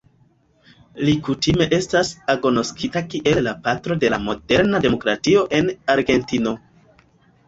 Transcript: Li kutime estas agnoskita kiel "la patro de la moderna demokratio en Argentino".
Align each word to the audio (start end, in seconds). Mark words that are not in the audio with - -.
Li 1.07 1.11
kutime 1.25 1.65
estas 1.77 2.07
agnoskita 2.33 3.03
kiel 3.11 3.41
"la 3.47 3.53
patro 3.67 3.97
de 4.05 4.09
la 4.13 4.19
moderna 4.23 4.79
demokratio 4.87 5.45
en 5.59 5.71
Argentino". 5.97 6.55